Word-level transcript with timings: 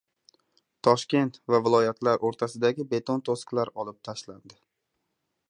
Toshkent 0.87 1.37
va 1.55 1.59
viloyatlar 1.67 2.25
o‘rtasidagi 2.31 2.87
beton 2.95 3.23
to‘siqlar 3.29 3.75
olib 3.85 4.01
tashlandi 4.09 4.61